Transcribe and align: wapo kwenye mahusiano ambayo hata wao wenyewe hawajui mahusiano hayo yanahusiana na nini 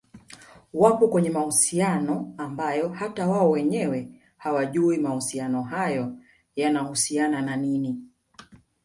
wapo 0.73 1.07
kwenye 1.07 1.29
mahusiano 1.29 2.33
ambayo 2.37 2.89
hata 2.89 3.27
wao 3.27 3.49
wenyewe 3.49 4.09
hawajui 4.37 4.97
mahusiano 4.97 5.63
hayo 5.63 6.17
yanahusiana 6.55 7.41
na 7.41 7.55
nini 7.55 8.07